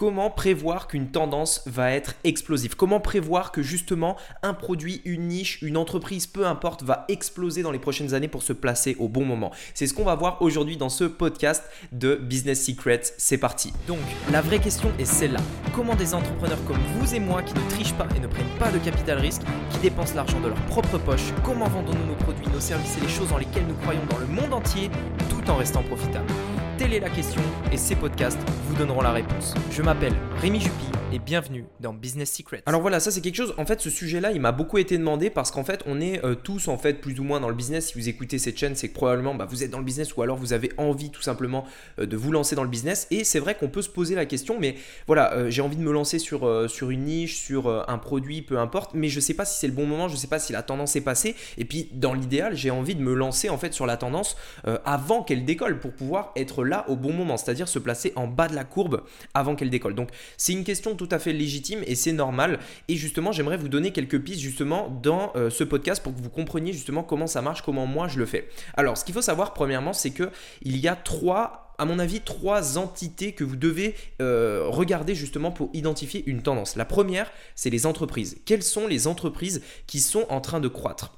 [0.00, 2.74] comment prévoir qu'une tendance va être explosive?
[2.74, 7.70] Comment prévoir que justement un produit, une niche, une entreprise, peu importe, va exploser dans
[7.70, 9.50] les prochaines années pour se placer au bon moment?
[9.74, 13.02] C'est ce qu'on va voir aujourd'hui dans ce podcast de Business Secrets.
[13.18, 13.74] C'est parti.
[13.86, 13.98] Donc,
[14.32, 15.40] la vraie question est celle-là.
[15.74, 18.72] Comment des entrepreneurs comme vous et moi qui ne trichent pas et ne prennent pas
[18.72, 22.60] de capital risque, qui dépensent l'argent de leur propre poche, comment vendons-nous nos produits, nos
[22.60, 24.90] services et les choses dans lesquelles nous croyons dans le monde entier
[25.28, 26.32] tout en restant profitables?
[26.80, 29.52] Telle est la question et ces podcasts vous donneront la réponse.
[29.70, 32.62] Je m'appelle Rémi Jupy et bienvenue dans Business Secrets.
[32.66, 35.28] Alors voilà, ça c'est quelque chose, en fait ce sujet-là il m'a beaucoup été demandé
[35.28, 37.88] parce qu'en fait on est euh, tous en fait plus ou moins dans le business.
[37.88, 40.22] Si vous écoutez cette chaîne c'est que probablement bah, vous êtes dans le business ou
[40.22, 41.64] alors vous avez envie tout simplement
[41.98, 43.08] euh, de vous lancer dans le business.
[43.10, 44.76] Et c'est vrai qu'on peut se poser la question, mais
[45.06, 48.58] voilà, euh, j'ai envie de me lancer sur, sur une niche, sur un produit, peu
[48.58, 50.62] importe, mais je sais pas si c'est le bon moment, je sais pas si la
[50.62, 51.34] tendance est passée.
[51.58, 54.36] Et puis dans l'idéal j'ai envie de me lancer en fait sur la tendance
[54.84, 58.48] avant qu'elle décolle pour pouvoir être là au bon moment, c'est-à-dire se placer en bas
[58.48, 59.02] de la courbe
[59.34, 59.94] avant qu'elle décolle.
[59.94, 62.58] Donc c'est une question tout à fait légitime et c'est normal.
[62.88, 66.28] Et justement, j'aimerais vous donner quelques pistes justement dans euh, ce podcast pour que vous
[66.28, 68.50] compreniez justement comment ça marche, comment moi je le fais.
[68.74, 70.30] Alors, ce qu'il faut savoir premièrement, c'est que
[70.60, 75.50] il y a trois à mon avis, trois entités que vous devez euh, regarder justement
[75.50, 76.76] pour identifier une tendance.
[76.76, 78.36] La première, c'est les entreprises.
[78.44, 81.16] Quelles sont les entreprises qui sont en train de croître?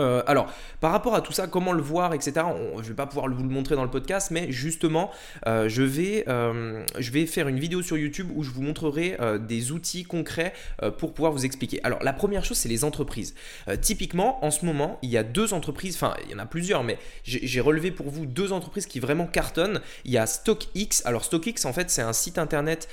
[0.00, 2.32] Euh, alors, par rapport à tout ça, comment le voir, etc.
[2.76, 5.10] je ne vais pas pouvoir vous le montrer dans le podcast, mais justement,
[5.46, 9.16] euh, je, vais, euh, je vais faire une vidéo sur YouTube où je vous montrerai
[9.40, 10.52] des outils concrets
[10.98, 11.80] pour pouvoir vous expliquer.
[11.84, 13.34] Alors, la première chose, c'est les entreprises.
[13.80, 16.82] typiquement, en ce moment, il y a deux entreprises, enfin, il y en a plusieurs,
[16.82, 19.80] mais j'ai relevé pour vous deux entreprises qui vraiment cartonnent.
[20.04, 21.02] Il y a StockX.
[21.04, 22.88] Alors, StockX, en fait, c'est un site internet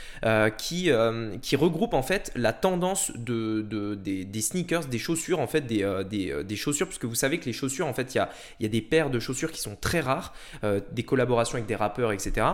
[0.57, 6.90] qui, regroupe en fait la tendance de, des, sneakers, des chaussures, en fait, des chaussures
[6.91, 8.81] parce que vous savez que les chaussures, en fait, il y a, y a, des
[8.81, 12.47] paires de chaussures qui sont très rares, euh, des collaborations avec des rappeurs, etc.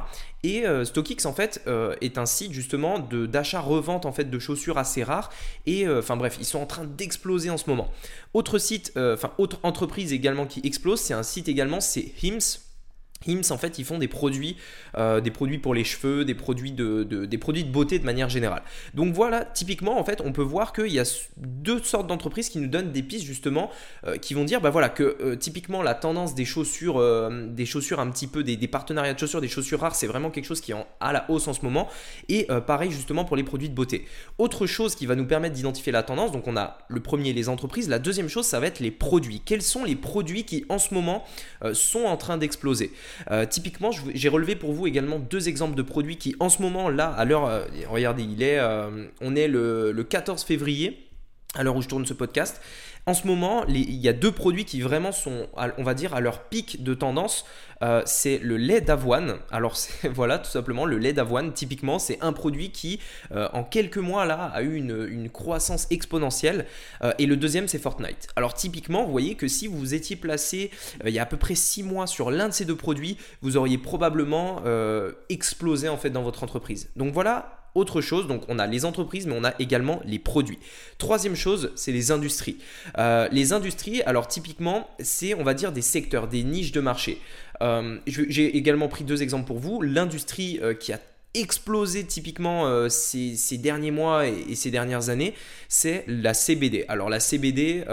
[0.43, 4.77] Et euh, StockX, en fait, euh, est un site justement d'achat-revente en fait de chaussures
[4.77, 5.31] assez rares.
[5.65, 7.91] Et enfin bref, ils sont en train d'exploser en ce moment.
[8.33, 12.66] Autre site, enfin autre entreprise également qui explose, c'est un site également, c'est Hims.
[13.25, 14.57] Hims, en fait, ils font des produits,
[14.97, 15.21] euh,
[15.61, 18.63] pour les cheveux, des produits de, des produits de beauté de manière générale.
[18.93, 21.03] Donc voilà, typiquement, en fait, on peut voir qu'il y a
[21.37, 23.71] deux sortes d'entreprises qui nous donnent des pistes justement,
[24.05, 27.01] euh, qui vont dire, bah voilà, que euh, typiquement la tendance des chaussures,
[27.49, 30.45] des chaussures un petit peu, des, partenariats de chaussures, des chaussures rares, c'est vraiment quelque
[30.45, 31.87] chose qui est à la hausse en ce moment.
[32.29, 34.05] Et pareil justement pour les produits de beauté.
[34.37, 37.49] Autre chose qui va nous permettre d'identifier la tendance, donc on a le premier les
[37.49, 39.41] entreprises, la deuxième chose, ça va être les produits.
[39.45, 41.23] Quels sont les produits qui en ce moment
[41.73, 42.91] sont en train d'exploser?
[43.31, 46.89] Euh, typiquement, j'ai relevé pour vous également deux exemples de produits qui, en ce moment,
[46.89, 51.07] là, à l'heure, euh, regardez, il est, euh, on est le, le 14 février
[51.55, 52.61] à l'heure où je tourne ce podcast.
[53.07, 56.19] En ce moment, il y a deux produits qui vraiment sont, on va dire, à
[56.19, 57.45] leur pic de tendance.
[57.81, 59.37] Euh, c'est le lait d'avoine.
[59.49, 59.77] Alors
[60.13, 62.99] voilà, tout simplement, le lait d'avoine, typiquement, c'est un produit qui,
[63.31, 66.65] euh, en quelques mois, là, a eu une, croissance exponentielle.
[67.01, 68.27] Euh, et le deuxième, c'est Fortnite.
[68.35, 70.69] Alors typiquement, vous voyez que si vous étiez placé
[71.05, 73.55] il y a à peu près six mois sur l'un de ces deux produits, vous
[73.55, 74.61] auriez probablement
[75.29, 76.89] explosé en fait dans votre entreprise.
[76.97, 78.27] Donc voilà autre chose.
[78.27, 80.59] Donc on a les entreprises, mais on a également les produits.
[80.97, 82.57] Troisième chose, c'est les industries.
[82.97, 87.21] Euh, les industries, alors typiquement, c'est on va dire des secteurs, des niches de marché.
[87.61, 89.81] Euh, j'ai également pris deux exemples pour vous.
[89.81, 90.99] L'industrie euh, qui a
[91.33, 95.33] explosé typiquement ces, derniers mois et, ces dernières années,
[95.69, 96.85] c'est la CBD.
[96.87, 97.83] Alors la CBD,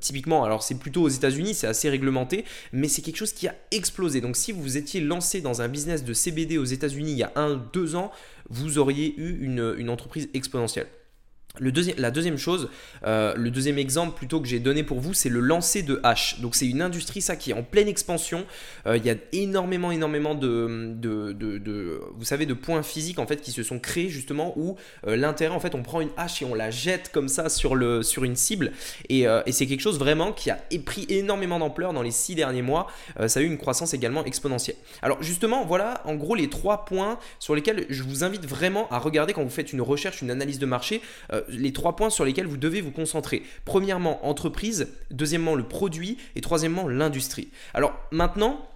[0.00, 3.54] typiquement, alors c'est plutôt aux États-Unis, c'est assez réglementé, mais c'est quelque chose qui a
[3.70, 4.20] explosé.
[4.20, 7.32] Donc si vous étiez lancé dans un business de CBD aux États-Unis il y a
[7.36, 8.10] un, deux ans,
[8.50, 10.86] vous auriez eu une, entreprise exponentielle.
[11.60, 12.68] La deuxième chose,
[13.06, 16.40] euh, le deuxième exemple plutôt que j'ai donné pour vous, c'est le lancer de hache.
[16.40, 18.44] Donc c'est une industrie ça qui est en pleine expansion.
[18.88, 20.96] Euh, il y a énormément, énormément de,
[22.16, 24.74] vous savez, de points physiques en fait qui se sont créés justement où
[25.06, 27.76] euh, l'intérêt en fait, on prend une hache et on la jette comme ça sur
[27.76, 28.72] le sur une cible.
[29.08, 32.88] Et c'est quelque chose vraiment qui a pris énormément d'ampleur dans les six derniers mois.
[33.28, 34.76] ça a eu une croissance également exponentielle.
[35.02, 38.98] Alors justement, voilà en gros les trois points sur lesquels je vous invite vraiment à
[38.98, 41.00] regarder quand vous faites une recherche, une analyse de marché
[41.48, 43.42] les trois points sur lesquels vous devez vous concentrer.
[43.64, 47.48] Premièrement, entreprise, deuxièmement, le produit et troisièmement, l'industrie.
[47.74, 48.68] Alors maintenant,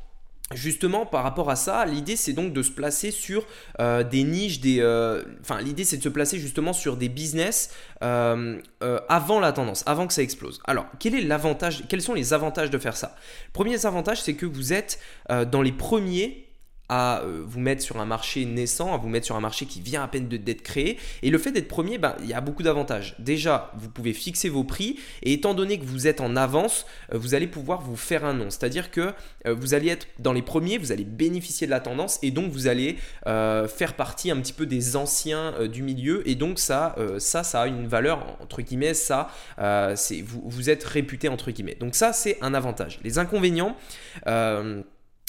[0.54, 3.44] Justement, par rapport à ça, l'idée c'est donc de se placer sur
[3.80, 7.70] euh, des niches, des, euh, enfin l'idée c'est de se placer justement sur des business
[8.02, 8.58] euh,
[9.10, 10.62] avant la tendance, avant que ça explose.
[10.64, 13.14] Alors, quel est l'avantage Quels sont les avantages de faire ça?
[13.52, 14.98] Premier avantage, c'est que vous êtes
[15.28, 16.47] dans les premiers
[16.88, 19.80] à euh, vous mettre sur un marché naissant, à vous mettre sur un marché qui
[19.80, 20.98] vient à peine d'être créé.
[21.22, 23.14] Et le fait d'être premier, ben, il y a beaucoup d'avantages.
[23.18, 27.18] Déjà, vous pouvez fixer vos prix et étant donné que vous êtes en avance, euh,
[27.18, 28.50] vous allez pouvoir vous faire un nom.
[28.50, 29.12] C'est-à-dire que
[29.46, 32.50] euh, vous allez être dans les premiers, vous allez bénéficier de la tendance et donc
[32.50, 37.42] vous allez faire partie un petit peu des anciens du milieu et donc ça, ça,
[37.42, 39.30] ça a une valeur entre guillemets, ça,
[39.96, 41.76] c'est vous, vous êtes réputé entre guillemets.
[41.78, 42.98] Donc ça, c'est un avantage.
[43.02, 43.76] Les inconvénients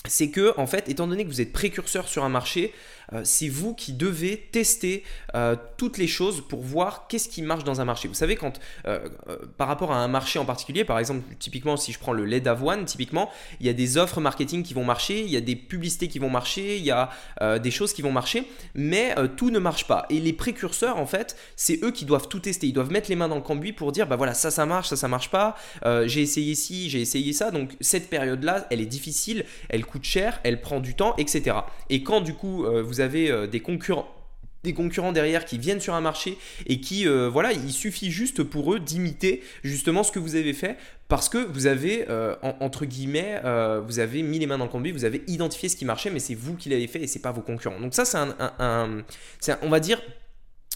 [0.07, 2.74] c'est que, en fait, étant donné que vous êtes précurseur sur un marché,
[3.14, 5.04] euh, c'est vous qui devez tester
[5.36, 8.08] euh, toutes les choses pour voir qu'est-ce qui marche dans un marché.
[8.08, 9.00] Vous savez, quand euh,
[9.58, 12.40] par rapport à un marché en particulier, par exemple, typiquement, si je prends le lait
[12.40, 13.30] d'avoine, typiquement,
[13.60, 16.20] il y a des offres marketing qui vont marcher, il y a des publicités qui
[16.20, 17.10] vont marcher, il y a
[17.60, 20.06] des choses qui vont marcher, mais tout ne marche pas.
[20.10, 22.68] Et les précurseurs, en fait, c'est eux qui doivent tout tester.
[22.68, 24.90] Ils doivent mettre les mains dans le cambouis pour dire, bah voilà, ça, ça marche,
[24.90, 25.56] ça, ça marche pas.
[26.06, 27.52] j'ai essayé ci, j'ai essayé ça.
[27.52, 31.58] Donc cette période-là, elle est difficile, elle coûte cher, elle prend du temps, etc.
[31.90, 34.07] Et quand du coup vous avez euh, des concurrents
[34.62, 36.38] des concurrents derrière qui viennent sur un marché
[36.68, 40.51] et qui, euh, voilà, il suffit juste pour eux d'imiter justement ce que vous avez
[40.51, 40.75] fait
[41.07, 43.42] parce que vous avez, euh, entre guillemets,
[43.88, 46.19] vous avez mis les mains dans le conduit, vous avez identifié ce qui marchait, mais
[46.19, 47.80] c'est vous qui l'avez fait et c'est pas vos concurrents.
[47.80, 49.01] Donc ça, c'est un, un,
[49.62, 50.01] on va dire,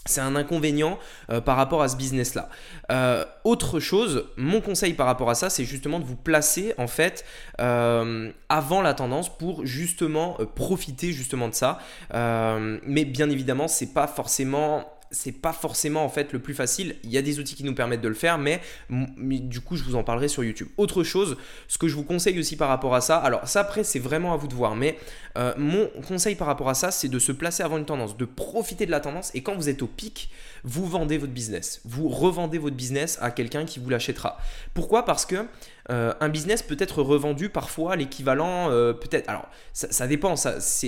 [0.06, 0.98] c'est un inconvénient
[1.30, 2.48] euh, par rapport à ce business-là.
[2.90, 6.86] Euh, autre chose, mon conseil par rapport à ça, c'est justement de vous placer en
[6.86, 7.24] fait
[7.60, 11.78] euh, avant la tendance pour justement profiter justement de ça.
[12.12, 16.96] mais bien évidemment, c'est pas forcément c'est pas forcément en fait le plus facile.
[17.04, 19.84] Il y a des outils qui nous permettent de le faire, mais, du coup, je
[19.84, 20.68] vous en parlerai sur YouTube.
[20.76, 21.36] Autre chose,
[21.68, 24.34] ce que je vous conseille aussi par rapport à ça, alors ça après, c'est vraiment
[24.34, 24.98] à vous de voir, mais
[25.38, 28.24] euh, mon conseil par rapport à ça, c'est de se placer avant une tendance, de
[28.24, 30.30] profiter de la tendance, et quand vous êtes au pic,
[30.64, 31.80] vous vendez votre business.
[31.84, 34.38] Vous revendez votre business à quelqu'un qui vous l'achètera.
[34.74, 35.04] Pourquoi?
[35.04, 35.46] Parce que
[35.90, 40.34] euh, un business peut être revendu parfois l'équivalent, euh, peut-être, alors ça, dépend,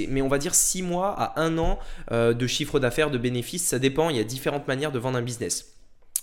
[0.08, 1.78] mais on va dire 6 mois à 1 an
[2.12, 5.18] euh, de chiffre d'affaires, de bénéfices, ça dépend, il y a différentes manières de vendre
[5.18, 5.75] un business.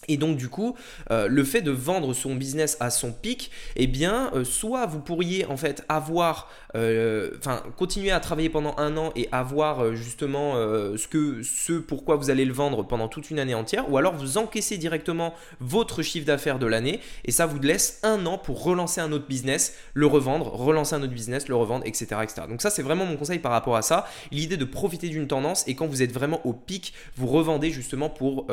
[0.07, 0.75] Et donc du coup,
[1.11, 4.99] euh, le fait de vendre son business à son pic, eh bien, euh, soit vous
[4.99, 10.53] pourriez en fait avoir, euh, enfin, continuer à travailler pendant un an et avoir justement
[10.53, 14.15] ce que, ce pourquoi vous allez le vendre pendant toute une année entière, ou alors
[14.15, 18.63] vous encaissez directement votre chiffre d'affaires de l'année et ça vous laisse un an pour
[18.63, 22.43] relancer un autre business, le revendre, relancer un autre business, le revendre, etc., etc.
[22.49, 24.07] Donc ça, c'est vraiment mon conseil par rapport à ça.
[24.31, 28.09] L'idée de profiter d'une tendance et quand vous êtes vraiment au pic, vous revendez justement
[28.09, 28.47] pour,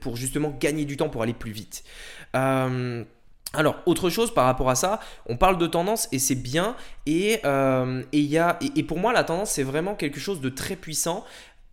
[0.00, 1.84] pour justement gagner du temps pour aller plus vite.
[2.34, 3.04] Euh,
[3.52, 6.76] alors, autre chose par rapport à ça, on parle de tendance et c'est bien.
[7.06, 8.28] Et, euh, et,
[8.76, 11.24] et, pour moi, la tendance, c'est vraiment quelque chose de très puissant.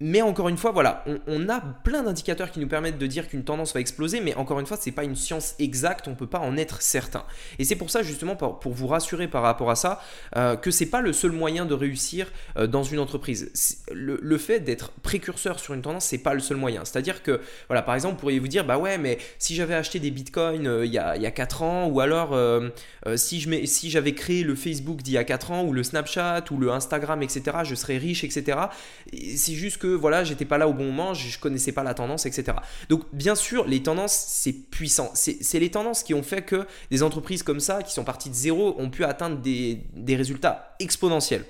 [0.04, 3.44] Mais encore une fois, voilà, on, a plein d'indicateurs qui nous permettent de dire qu'une
[3.44, 6.16] tendance va exploser, mais encore une fois, ce n'est pas une science exacte, on ne
[6.16, 7.24] peut pas en être certain.
[7.60, 10.02] Et c'est pour ça, justement, pour, vous rassurer par rapport à ça,
[10.36, 13.52] euh, que ce n'est pas le seul moyen de réussir euh, dans une entreprise.
[13.94, 16.84] Le, fait d'être précurseur sur une tendance, c'est pas le seul moyen.
[16.84, 20.00] C'est-à-dire que, voilà, par exemple, vous pourriez vous dire, bah ouais, mais si j'avais acheté
[20.00, 22.36] des bitcoins euh, il, y a, y a 4 ans, ou alors
[23.16, 26.46] si, je si j'avais créé le Facebook d'il y a 4 ans, ou le Snapchat,
[26.50, 28.58] ou le Instagram, etc., je serais riche, etc.
[29.14, 32.26] C'est juste que voilà, j'étais pas là au bon moment, je, connaissais pas la tendance,
[32.26, 32.58] etc.
[32.90, 35.12] Donc bien sûr, les tendances, c'est puissant.
[35.14, 38.36] C'est les tendances qui ont fait que des entreprises comme ça, qui sont parties de
[38.36, 39.82] zéro, ont pu atteindre des,
[40.16, 41.46] résultats exponentiels.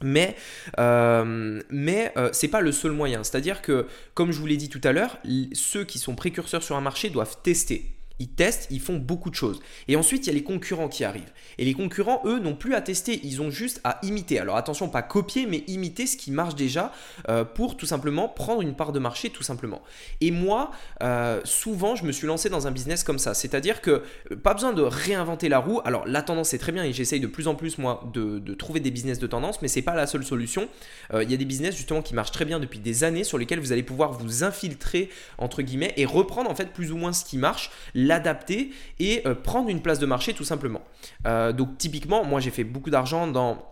[0.00, 0.36] Mais,
[0.78, 3.24] euh, mais euh, c'est pas le seul moyen.
[3.24, 5.18] C'est-à-dire que, comme je vous l'ai dit tout à l'heure,
[5.52, 7.97] ceux qui sont précurseurs sur un marché doivent tester.
[8.18, 9.60] Ils testent, ils font beaucoup de choses.
[9.86, 11.32] Et ensuite, il y a les concurrents qui arrivent.
[11.58, 14.38] Et les concurrents, eux, n'ont plus à tester, ils ont juste à imiter.
[14.38, 16.92] Alors attention, pas copier, mais imiter ce qui marche déjà
[17.28, 19.82] euh, pour tout simplement prendre une part de marché, tout simplement.
[20.20, 20.70] Et moi,
[21.02, 23.34] euh, souvent, je me suis lancé dans un business comme ça.
[23.34, 25.80] C'est-à-dire que euh, pas besoin de réinventer la roue.
[25.84, 28.80] Alors la tendance, c'est très bien et j'essaye de plus en plus, moi, de, trouver
[28.80, 30.68] des business de tendance, mais c'est pas la seule solution.
[31.12, 33.60] Il y a des business, justement, qui marchent très bien depuis des années, sur lesquels
[33.60, 37.24] vous allez pouvoir vous infiltrer, entre guillemets, et reprendre, en fait, plus ou moins ce
[37.24, 37.70] qui marche
[38.08, 40.82] l'adapter et euh, prendre une place de marché tout simplement.
[41.26, 43.64] Euh, donc typiquement, moi j'ai fait beaucoup d'argent dans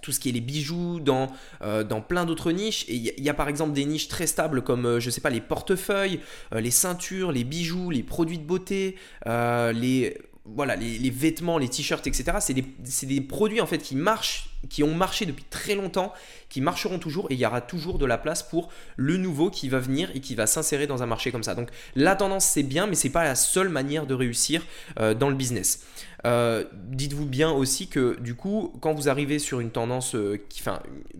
[0.00, 2.84] tout ce qui est les bijoux, dans, euh, dans plein d'autres niches.
[2.88, 5.42] Et il y, a par exemple des niches très stables comme, je sais pas, les
[5.42, 6.20] portefeuilles,
[6.52, 8.96] les ceintures, les bijoux, les produits de beauté,
[9.26, 12.38] les, voilà, les, vêtements, les t-shirts, etc.
[12.40, 16.12] C'est des, produits en fait qui marchent, qui ont marché depuis très longtemps,
[16.48, 19.68] qui marcheront toujours et il y aura toujours de la place pour le nouveau qui
[19.68, 21.54] va venir et qui va s'insérer dans un marché comme ça.
[21.54, 24.62] Donc la tendance c'est bien, mais c'est pas la seule manière de réussir
[24.98, 25.84] euh, dans le business.
[26.24, 30.38] Euh, dites-vous bien aussi que du coup, quand vous arrivez sur une tendance, euh,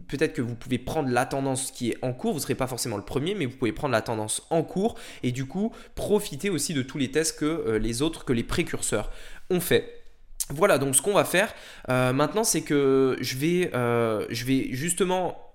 [0.09, 2.66] peut-être que vous pouvez prendre la tendance qui est en cours, vous ne serez pas
[2.66, 6.50] forcément le premier, mais vous pouvez prendre la tendance en cours et du coup profiter
[6.50, 9.11] aussi de tous les tests que les autres, que les précurseurs
[9.50, 10.02] ont fait.
[10.50, 11.52] voilà, donc ce qu'on va faire
[11.88, 15.51] maintenant, c'est que je vais justement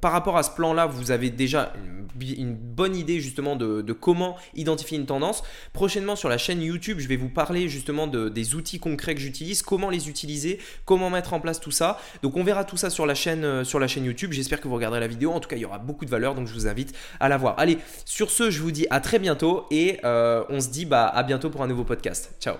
[0.00, 1.72] par rapport à ce plan-là, vous avez déjà
[2.20, 5.42] une, bonne idée justement de, comment identifier une tendance.
[5.72, 9.20] Prochainement sur la chaîne YouTube, je vais vous parler justement de, des outils concrets que
[9.20, 11.98] j'utilise, comment les utiliser, comment mettre en place tout ça.
[12.22, 14.32] Donc on verra tout ça sur la chaîne, euh, sur la chaîne YouTube.
[14.32, 15.32] J'espère que vous regarderez la vidéo.
[15.32, 17.36] En tout cas, il y aura beaucoup de valeur, donc je vous invite à la
[17.36, 17.54] voir.
[17.58, 21.06] Allez, sur ce, je vous dis à très bientôt et euh, on se dit bah,
[21.06, 22.34] à bientôt pour un nouveau podcast.
[22.40, 22.56] Ciao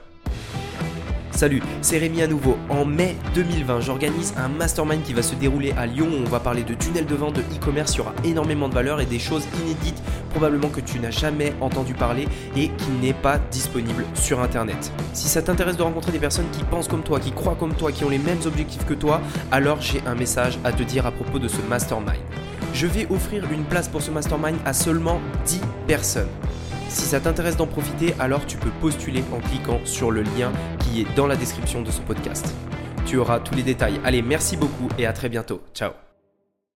[1.36, 2.56] Salut, c'est Rémi à nouveau.
[2.70, 6.40] En mai 2020, j'organise un mastermind qui va se dérouler à Lyon où on va
[6.40, 7.92] parler de tunnels de vente, de e-commerce.
[7.92, 11.52] Il y aura énormément de valeur et des choses inédites, probablement que tu n'as jamais
[11.60, 12.26] entendu parler
[12.56, 14.90] et qui n'est pas disponible sur internet.
[15.12, 17.92] Si ça t'intéresse de rencontrer des personnes qui pensent comme toi, qui croient comme toi,
[17.92, 19.20] qui ont les mêmes objectifs que toi,
[19.52, 22.16] alors j'ai un message à te dire à propos de ce mastermind.
[22.72, 26.28] Je vais offrir une place pour ce mastermind à seulement 10 personnes.
[26.96, 31.02] Si ça t'intéresse d'en profiter, alors tu peux postuler en cliquant sur le lien qui
[31.02, 32.54] est dans la description de ce podcast.
[33.04, 34.00] Tu auras tous les détails.
[34.02, 35.60] Allez, merci beaucoup et à très bientôt.
[35.74, 36.05] Ciao